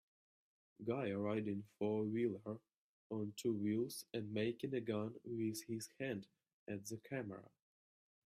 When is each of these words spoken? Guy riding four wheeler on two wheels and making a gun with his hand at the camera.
Guy 0.83 1.11
riding 1.11 1.63
four 1.77 2.05
wheeler 2.05 2.57
on 3.11 3.33
two 3.37 3.53
wheels 3.53 4.03
and 4.15 4.33
making 4.33 4.73
a 4.73 4.81
gun 4.81 5.13
with 5.23 5.63
his 5.67 5.89
hand 5.99 6.25
at 6.67 6.87
the 6.87 6.97
camera. 6.97 7.47